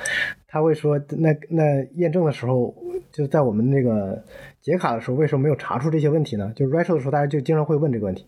[0.45, 2.75] 他会说，那那验证的时候
[3.09, 4.21] 就在我们那个
[4.59, 6.51] 解卡的时候，为什么没有查出这些问题呢？
[6.53, 8.25] 就是 retro 的时候，大家就经常会问这个问题，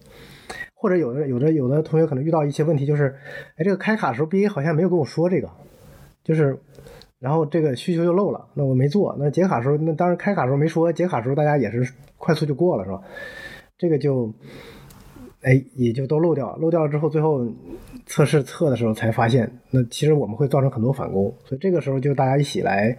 [0.74, 3.14] 或者有的有的有的同学可能遇到一些问题，就是，
[3.58, 5.50] 哎，这个开卡的时候 BA 好像没有跟我说这个，
[6.24, 6.58] 就是，
[7.20, 9.16] 然后这个需求就漏了，那我没做。
[9.20, 13.02] 那解卡时候，那当然开卡时候没说，解卡时候大家也是快速就过了，是吧？
[13.78, 14.34] 这个就，
[15.42, 16.58] 哎，也就都漏掉了。
[16.58, 17.46] 漏掉了之后，最后
[18.06, 22.98] 测试测的时候才发现，那其实我们会造成很多返工，所以这个时候就大家一起来。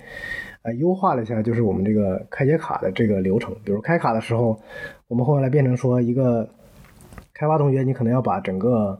[0.63, 3.55] 呃，优化了一下，就是我们这个开解卡的这个流程。
[3.67, 4.59] 比如开卡的时候，
[5.09, 6.49] 我们后来变成说，一个
[7.35, 8.99] 开发同学，你可能要把整个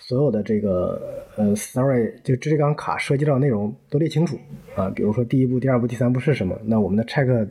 [0.00, 4.36] 所有的这个呃 story 就这张卡涉及到内容都列清楚
[4.74, 4.90] 啊。
[4.90, 6.58] 比如说第一步、第二步、第三步是什么？
[6.64, 7.48] 那我们的 check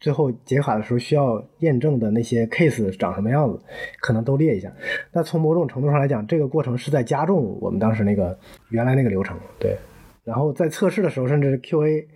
[0.00, 3.60] 最后解卡的时候需要验证的那些 case 长什么样子，
[4.00, 4.72] 可能都列一下。
[5.12, 8.36] 那从某种程度上来讲，这个过程是在加重我们当时那个
[8.70, 9.38] 原来那个流程。
[9.60, 9.76] 对，
[10.24, 12.06] 然后在测试的时候，甚至 QA。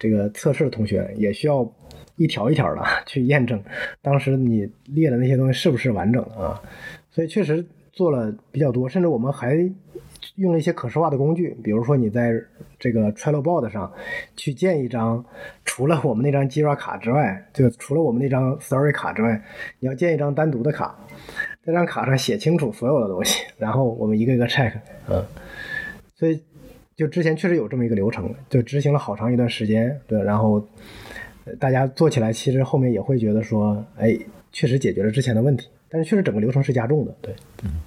[0.00, 1.68] 这个测试的同学也需要
[2.14, 3.60] 一条一条的去验证，
[4.00, 6.62] 当时你列的那些东西是不是完整的啊？
[7.10, 7.66] 所以确实
[7.98, 9.56] 做了比较多，甚至我们还
[10.36, 12.32] 用了一些可视化的工具，比如说你在
[12.78, 13.92] 这个 Trello board 上
[14.36, 15.24] 去建一张，
[15.64, 19.42] 除了我们那张 Jira 卡之外，就除了我们那张 Story 卡之外，
[19.80, 20.96] 你要建一张单独的卡，
[21.64, 24.72] 这张卡上写清楚所有的东西，然后我们一个一个 check，
[25.08, 25.24] 嗯，
[26.14, 26.40] 所以。
[26.98, 30.60] 就之前确实有这么一个流程，就执行了好长一段时间，对，然后
[31.60, 34.18] 大家做起来，其实后面也会觉得说，哎，
[34.50, 37.32] 确实解决了之前的问题，但是确实整个流程是加重的，对，
[37.62, 37.80] 嗯嗯，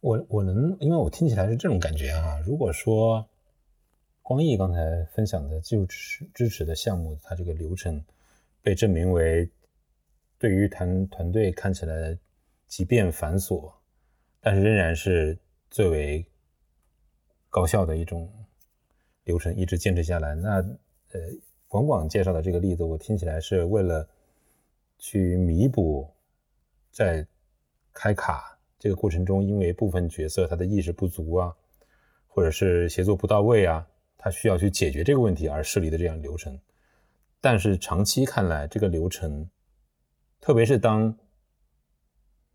[0.00, 3.28] 我我能，因为我听起来是这种感觉啊，如果说
[4.22, 8.02] 光毅刚才分享的技术支持支持的项目，它这个流程
[8.62, 9.48] 被证明为
[10.38, 12.16] 对于团团队看起来
[12.66, 13.70] 即便繁琐，
[14.40, 15.36] 但是仍然是
[15.70, 16.24] 最为
[17.50, 18.32] 高效的一种
[19.24, 20.34] 流程一直坚持下来。
[20.34, 20.62] 那
[21.12, 21.20] 呃，
[21.68, 24.08] 广广介绍的这个例子，我听起来是为了
[24.96, 26.08] 去弥补
[26.90, 27.26] 在
[27.92, 31.54] 开卡这个过程中，因为部分角色他的意识不足啊，
[32.26, 36.58] 或者是协作不到位啊，他需要去解决这个问题而设立的这样流程。
[37.42, 39.48] 但是长期看来，这个流程，
[40.40, 41.14] 特别是当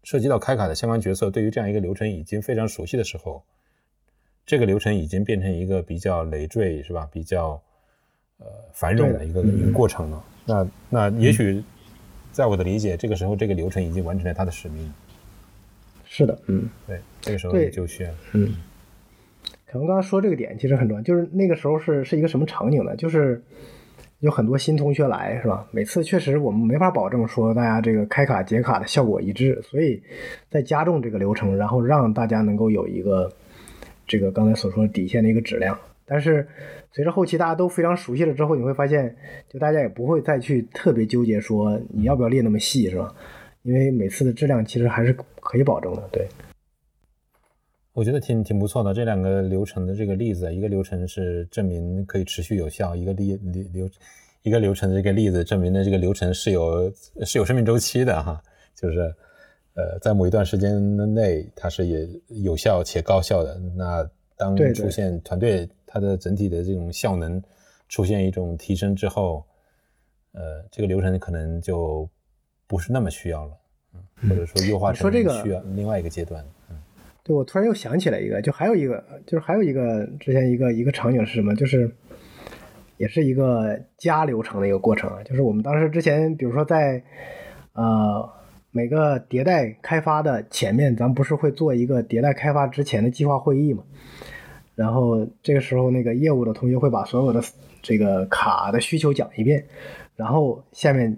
[0.01, 3.43] 涉及到开卡的相关角色对于这样一个流程已经非常熟悉的时候。
[4.47, 7.07] 这个流程已经变成一个比较累赘，是吧？
[7.11, 7.61] 比较
[8.38, 10.25] 呃繁荣的一个一个过程了。
[10.45, 11.63] 那那也许
[12.31, 14.93] 在我的理解，这个时候这个流程已经完成了它的使命。
[16.17, 18.56] 是的，嗯，对，这个时候就需要，嗯。
[19.65, 22.95] 可能刚刚说这个点其实很重要，就是那个时候是是一个什么场景呢？
[22.95, 23.43] 就是
[24.19, 25.67] 有很多新同学来，是吧？
[25.71, 30.01] 每次确实我们没法保证说大家这个开卡解卡的效果一致，所以
[30.49, 33.30] 在加重这个流程，然后让大家能够有一个。
[34.08, 35.75] 这个刚才所说的底线的一个质量，
[36.06, 36.47] 但是
[36.91, 39.15] 随着后期大家都非常熟悉了之后，你会发现，
[39.49, 43.12] 就大家也不会再去特别纠结说你要不要列那么细，是吧？
[43.63, 46.01] 因为每次的质量其实还是可以保证的。
[46.12, 46.27] 对，
[47.93, 48.93] 我觉得挺挺不错的。
[48.93, 53.89] 这两个流程的这个例子，一个流程是证明可以持续有效，一个例流流
[54.41, 56.91] 一个流程的这个例子证明的这个流程是有
[57.23, 58.41] 是有生命周期的哈，
[58.75, 59.15] 就是。
[59.77, 63.60] 呃，在某一段时间内，它是也有效且高效的。
[63.75, 67.43] 那当出现团队它的整体的这种效能
[67.89, 69.45] 出现一种提升之后，
[70.31, 72.10] 呃，这个流程可能就
[72.67, 73.64] 不是那么需要了，嗯，
[74.29, 76.43] 或者说优化成需要另外一个阶段。
[76.69, 76.75] 嗯，
[77.23, 81.55] 对，我突然又想起来一个，就还有一个，就是还有一个之前一个一个场景是什么？
[81.55, 81.89] 就是
[82.97, 87.03] 也是一个加流程的一个过程，就是我们当时之前，比如说在
[87.73, 88.29] 呃。
[88.71, 93.81] 每个迭代开发的前面，咱不是会做一个迭代开发之前的计划会议嘛？
[94.75, 97.41] 然后这个时候，那个业务的同学会把所有的
[97.81, 99.65] 这个卡的需求讲一遍，
[100.17, 101.17] 然后下面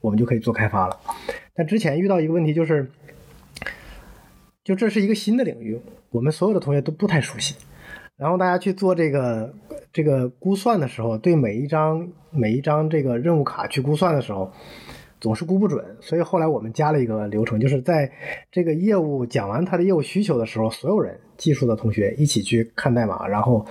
[0.00, 0.98] 我们就可以做开发了。
[1.54, 2.90] 但之前遇到一个问题就是，
[4.64, 5.80] 就这是一个新的领域，
[6.10, 7.54] 我们所有的同学都不太熟悉。
[8.16, 9.54] 然后大家去做这个
[9.92, 14.52] 这个估算的时候，对每一张每一张这个任务卡去估算的时候。
[15.18, 18.12] 总是估不准，所以后来我们加了一个流程，就是在
[18.52, 23.66] 这个业务讲完他的业务需求的时候，所有人技术的同学一起去看代码，然后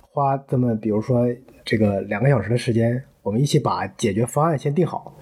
[0.00, 1.26] 花这么比如说
[1.64, 5.12] 这个两个小时的时间，我们一起把解决方案先定好，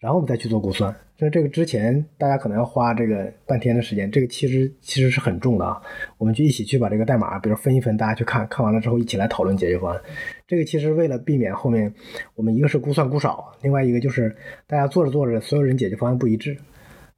[0.00, 0.94] 然后我们再去做估算。
[1.18, 5.78] 那这个之前大家可能要花这个半天的时间，这个其实其实是很重的啊。
[6.16, 10.00] 我们就一起去把这个代码，比如分一分，大家去看看完了之后一起来讨论解决方案。
[10.48, 11.92] 这个其实为了避免后面
[12.34, 14.34] 我们一个是估算估少，另外一个就是
[14.66, 16.56] 大家做着做着所有人解决方案不一致。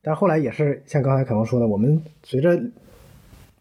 [0.03, 2.61] 但后来也是像刚才可能说的，我们随着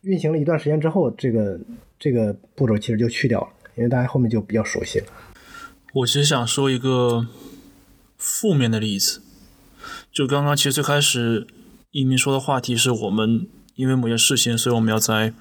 [0.01, 1.59] 运行了一段时间之后，这个
[1.99, 5.05] 这个步骤其实就去掉了，因为大家后面就比较熟悉了。
[5.93, 7.27] 我其实想说一个
[8.21, 9.23] 负面的例子，
[10.11, 11.47] 就刚刚其实最开始
[11.89, 15.33] 一鸣说的话题是我们因为某件事情，所以我们要在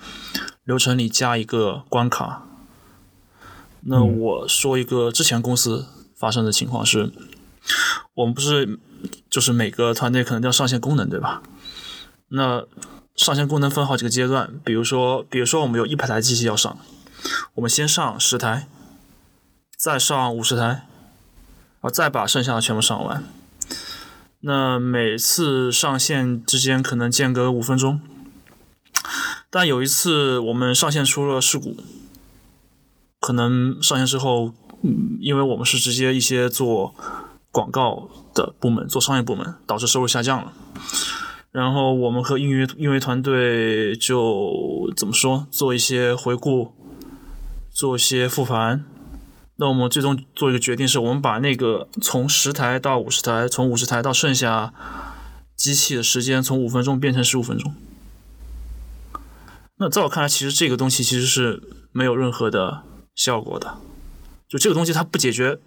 [0.64, 2.46] 流程里加一个关卡。
[3.82, 7.12] 那我说一个之前公司发生的情况是，
[8.14, 8.78] 我们不是
[9.28, 11.42] 就是每个团队可能都要上线功能，对吧？
[12.28, 12.64] 那
[13.14, 16.78] 上线功能分好几个阶段，比如说，比如说我们有一百台机器要上，
[17.56, 18.66] 我们先上十台，
[19.76, 20.86] 再上五十台，
[21.80, 23.24] 后再把剩下的全部上完。
[24.40, 28.00] 那每次上线之间可能间隔五分钟，
[29.50, 31.76] 但有一次我们上线出了事故。
[33.20, 36.94] 可能上线之后，嗯，因为我们是直接一些做
[37.52, 40.52] 广告的部门，做商业部门，导致收入下降了。
[41.52, 46.72] 然后我们和运营运营团队就怎么说，做一些回顾，
[47.70, 48.86] 做一些复盘。
[49.60, 54.74] 那我们最终做一个决定，是我们把那个从十台到五十台，从五十台到剩下
[55.54, 57.74] 机器的时间，从五分钟变成十五分钟。
[59.76, 62.82] 那在我看来，其实这个东西其实是没有任何的。
[63.12, 63.76] 效果的，
[64.48, 65.58] 就这个东西它不解决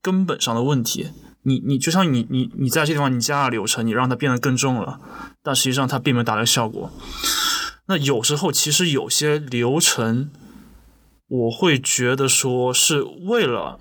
[0.00, 1.08] 根本上的问题。
[1.42, 5.00] 你你就像你你你在这地方你加了流程，你让它变得更重了，
[5.42, 6.92] 但实际上它并没有达到效果。
[7.86, 10.30] 那有时候其实有些流程，
[11.32, 13.78] 我会觉得说是为了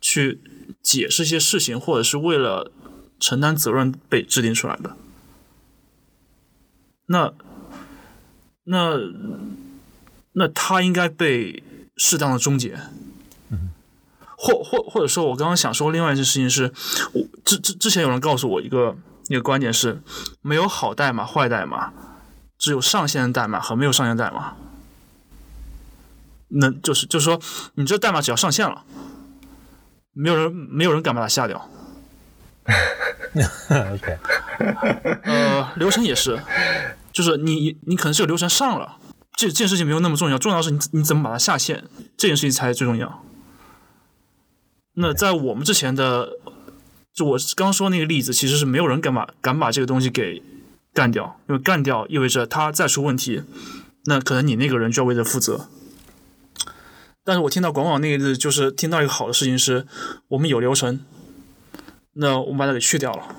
[0.00, 0.40] 去
[0.82, 2.72] 解释一些事情，或者是为了
[3.20, 4.96] 承担责任被制定出来的。
[7.06, 7.32] 那
[8.64, 8.98] 那
[10.32, 11.62] 那他应该被。
[11.98, 12.76] 适当的终结，
[14.34, 16.72] 或或或者说，我刚刚想说另外一件事情是，
[17.12, 18.96] 我之之之前有人告诉我一个
[19.28, 20.00] 一个观点是，
[20.40, 21.92] 没有好代码坏代码，
[22.58, 24.56] 只有上线的代码和没有上线代码。
[26.52, 27.40] 那就是就是说，
[27.74, 28.84] 你这代码只要上线了，
[30.12, 31.68] 没有人没有人敢把它下掉。
[33.34, 34.18] OK，
[35.24, 36.40] 呃，流程也是，
[37.12, 38.98] 就是你你可能是有流程上了。
[39.34, 41.84] 这这件事情没有那么重要，重要是你你怎么把它下线，
[42.16, 43.24] 这件事情才最重要。
[44.94, 46.28] 那在我们之前的，
[47.14, 50.42] 就我刚说那个例子，其实是没有人敢把敢把这个东西给
[50.92, 53.42] 干掉，因为干掉意味着它再出问题，
[54.04, 55.68] 那可能你那个人就要为这负责。
[57.24, 59.86] 但是我听到广网那个例子，就是听到一个好的事情是，
[60.28, 61.00] 我们有流程，
[62.14, 63.36] 那我们把它给去掉了，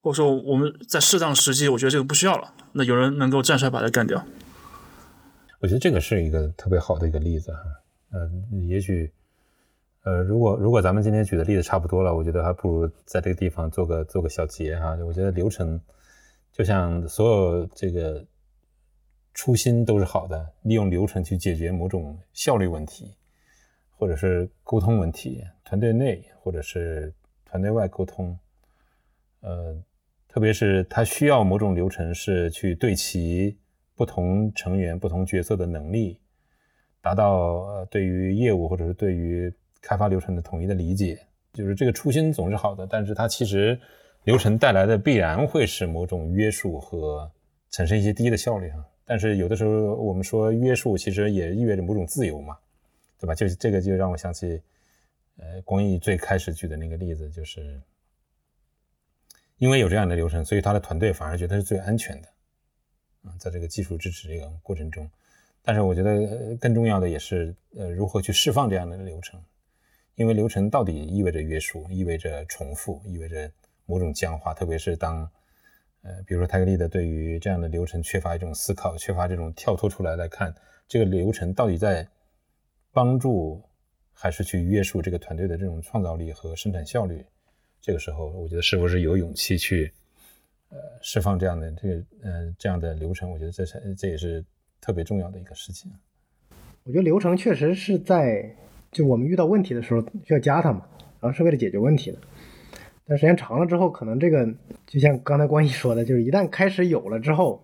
[0.00, 4.24] 或者说我们在适当时机，我觉得这个不需要了，那有人能够站出来把它干掉。
[5.60, 7.60] 我觉得这个是一个特别好的一个例子哈，
[8.14, 9.12] 嗯，也许，
[10.04, 14.96] 呃，如果如果咱们今天举的例子差不多了，我觉得还不如在这个地方做个做个小结哈。
[15.06, 15.80] 我觉得流程
[16.52, 18.24] 就像所有这个
[19.34, 23.14] 初心都是好的，利用流程去解决某种效率问题，
[23.96, 27.12] 或者是沟通问题，团队内或者是
[27.44, 28.38] 团队外沟通，
[29.40, 29.82] 呃，
[30.28, 33.58] 特别是他需要某种流程是去对齐。
[33.94, 36.18] 不同成员、不同角色的能力，
[37.02, 43.78] 达到呃对于业务或者是对于开发流程的统一的理解，就是这个初心总是好的，但是它其实
[44.24, 47.30] 流程带来的必然会是某种约束和
[47.70, 48.84] 产生一些低的效率哈。
[49.04, 52.56] 但是有的时候我们说约束，其实也意味着某种自由嘛，
[53.18, 53.34] 对吧？
[53.34, 54.60] 就是这个就让我想起，
[55.36, 57.80] 呃，光毅最开始举的那个例子，就是
[59.58, 62.28] 因为有这样的流程，所以他的团队反而觉得是最安全的。
[63.22, 65.08] 啊，在这个技术支持这个过程中，
[65.62, 69.40] 但是我觉得更重要的也是，呃，如何去释放这样的流程，
[70.16, 73.48] 因为流程到底意味着约束，意味着重复，意味着
[73.86, 75.30] 某种僵化，特别是当，
[76.02, 80.54] 呃，比如说泰格利的对于这样的流程缺乏一种思考，缺乏这种跳脱出来来看
[80.86, 82.06] 这个流程到底在
[82.92, 83.62] 帮助
[84.12, 87.24] 还是去约束这个团队的这种创造力和生产效率，
[87.80, 89.92] 这个时候，我觉得是不是有勇气去。
[90.74, 94.42] 呃，释放这样的这个呃这样的流程，我觉得这是这也是
[94.80, 95.92] 特别重要的一个事情。
[96.84, 98.56] 我觉得流程确实是在
[98.90, 100.88] 就我们遇到问题的时候需要加它嘛，
[101.20, 102.18] 然后是为了解决问题的。
[103.06, 104.46] 但时间长了之后，可能这个
[104.86, 107.62] 就像刚才关系说的，就是一旦开始有了之后，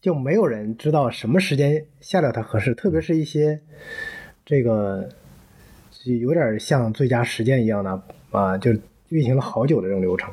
[0.00, 3.60] 就没有人知道什么时间下掉它合适，特别是一些
[4.46, 5.08] 这个
[5.90, 8.70] 就有点像最佳实践一样的啊，就
[9.08, 10.32] 运行了好久的这种流程。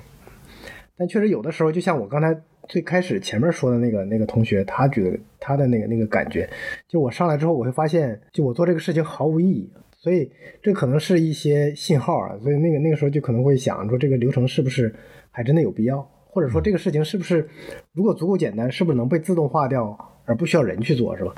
[0.98, 2.40] 但确实有的时候，就像我刚才
[2.70, 6.50] 最开始前面说的那个那个同学，他觉得他的那个那个感觉，
[6.88, 9.74] 就我上来之后，我会发现，就我做这个事情毫无意义，
[10.06, 10.32] 所以
[10.62, 12.38] 这可能是一些信号啊。
[12.44, 14.94] 所以那个那个时候就可能会想说，这个流程是不是
[15.32, 16.08] 还真的有必要？
[16.28, 17.50] 或者说这个事情是不是
[17.92, 21.34] 如果足够简单，是不是能被自动化掉，而不需要人去做，是吧？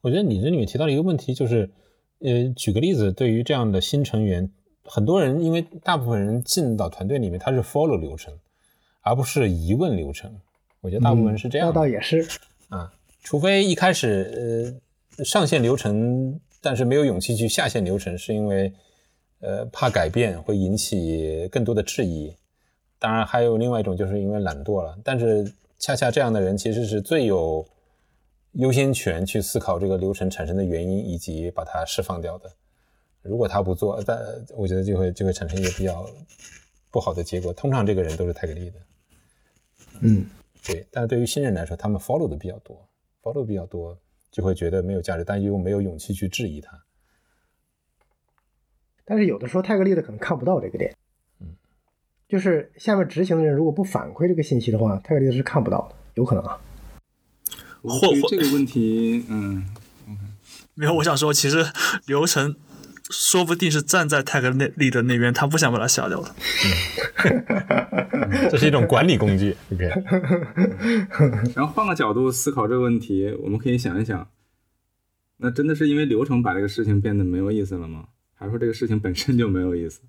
[0.00, 1.68] 我觉得你这里面提到了一个问题，就是
[2.20, 4.50] 呃，举个例子，对于这样的新成员，
[4.84, 8.32] 很多人因为大部分人进到团队里面，他是 follow 流程，
[9.02, 10.34] 而不是疑问流程。
[10.80, 11.68] 我觉得大部分人是这样。
[11.68, 12.26] 那倒也是
[12.68, 14.78] 啊，除非一开始
[15.18, 18.72] 呃上线流程，但是没有勇气去下线流程，是因为
[19.40, 22.34] 呃怕改变会引起更多的质疑。
[22.98, 24.98] 当然，还有另外一种，就是因为懒惰了。
[25.04, 27.64] 但是恰恰这样的人，其实是最有。
[28.56, 32.48] 优先权去思考这个流程产生的原因，以及把它释放掉的。
[33.20, 34.16] 如果他不做，但
[34.56, 36.08] 我觉得就会就会产生一个比较
[36.92, 37.52] 不好的结果。
[37.52, 38.78] 通常这个人都是太给力的，
[40.02, 40.24] 嗯，
[40.64, 40.86] 对。
[40.92, 42.88] 但是对于新人来说，他们 follow 的比较多
[43.24, 43.98] ，follow 比较多，
[44.34, 46.82] 就会觉得没有价值，但又没有勇气去质疑他。
[49.04, 50.92] 但是有的时候泰格利的可能看不到这个点，
[51.38, 51.54] 嗯，
[52.28, 56.60] 就是下面执行的人如果不反馈这个信息的话，泰格利的是看不到的，有可能啊。
[57.80, 59.68] 或这个问题，嗯，
[60.74, 61.64] 没有，我想说，其实
[62.08, 62.56] 流程
[63.16, 66.34] 说不定是站在泰格那利的那边，他不想把它下掉的。
[68.50, 69.54] 这是一种管理工具。
[69.72, 69.84] OK。
[71.54, 74.28] 然后换个角度思考这个问题，我们可以想一想，
[75.38, 78.08] 那真的是因为流程把这个事情变得没有意思了吗？
[78.34, 80.00] 还是说这个事情本身就没有意思？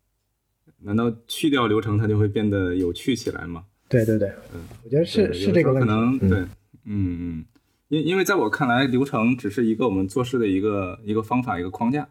[0.82, 3.64] 难道去掉流程，它就会变得有趣起来吗？
[3.88, 5.88] 对对对，嗯，我觉得是是这个问题。
[5.88, 6.38] 可能对。
[6.84, 7.44] 嗯嗯，
[7.88, 12.08] 因因为在我看来，流程只是一个我们做事的一个一个方法，一个框架。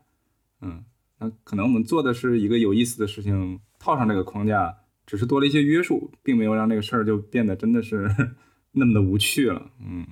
[0.61, 0.83] 嗯，
[1.19, 8.09] 那可能我们做的是一个有意思的事情，套上这个框架，只是多了一些约束，并没有让这个事儿就变得真的是
[8.73, 9.71] 那么的无趣了。
[9.79, 10.05] 嗯，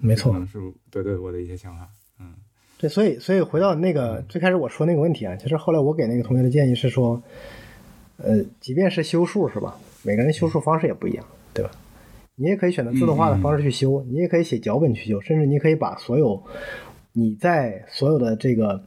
[0.00, 0.58] 没错，是
[0.90, 1.88] 对对我的一些想法。
[2.18, 2.34] 嗯，
[2.78, 7.22] 对，所以所以回到那个最开始我说那个问题啊，其实后来我给那个同学的建议是说，
[8.16, 11.70] 呃，即便是修数是吧，每个人修数方式也不一样，对吧？
[12.36, 16.42] 你也可以选择自动化的方式去修，你也可以写脚本去修，甚至你可以把所有
[17.12, 18.82] 你在所有的这个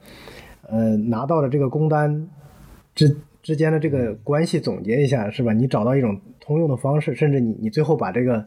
[0.69, 2.29] 呃拿到了这个工单
[2.95, 5.53] 之之间的这个关系总结一下，是吧？
[5.53, 8.45] 你找到一种通用的方式，甚至你你最后把这个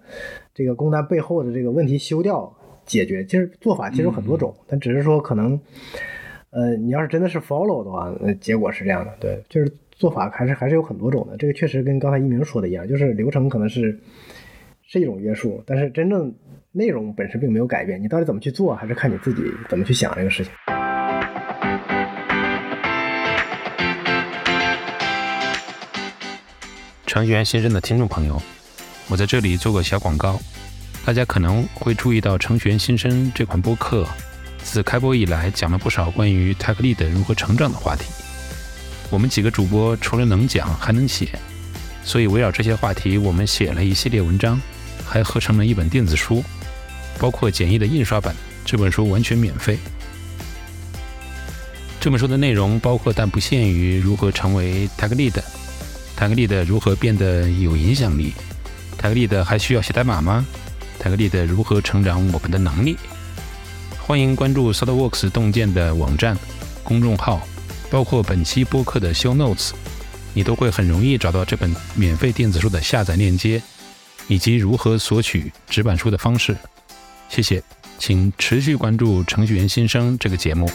[0.54, 2.52] 这个工单背后的这个问题修掉
[2.84, 3.24] 解决。
[3.24, 5.60] 其实做法其实有很多种，但只是说可能
[6.50, 11.36] 呃你要是真的是 follow 的话，呃结果是这样的，对，就是做法还是还是有很多种的。
[11.36, 13.98] 这个确实跟刚才一鸣说的一样，就是流程可能是。
[14.88, 16.32] 是一种约束，但是真正
[16.70, 18.00] 内容本身并没有改变。
[18.00, 20.52] 你到底怎么去做，还是看你自己怎么去想这个事情。
[27.06, 28.42] 程序员新生的听众朋友，
[29.06, 30.40] 我在这里做个小广告。
[31.04, 34.04] 大家可能会注意到，《程序员新生》这款播客
[34.58, 38.06] 自开播以来，讲了不少关于 Tech Lead 如何成长的话题。
[39.08, 41.28] 我们几个主播除了能讲，还能写，
[42.02, 44.60] 所以围绕这些话题，我们写了一系列文章。
[45.08, 46.42] 还合成了一本电子书，
[47.16, 48.34] 包括简易的印刷版。
[48.64, 49.78] 这本书完全免费。
[52.00, 55.40] 这本书的内容包括但不限于如何成为 tag lead
[56.18, 58.32] Tag Lead 如何变得有影响力
[59.00, 60.46] ，Tag Lead 还需要写代码吗
[61.00, 62.96] ？Tag Lead 如何成长我们的能力？
[63.98, 66.36] 欢迎关注 SolidWorks 洞见的网站、
[66.82, 67.46] 公众号，
[67.90, 69.72] 包括本期播客的 Show Notes，
[70.32, 73.62] 你都会很容易找到这本免费电子书的下载链接。
[74.28, 76.56] 以及如何索取纸板书的方式，
[77.28, 77.62] 谢谢，
[77.96, 80.68] 请持续关注《程序员新生》这个节目。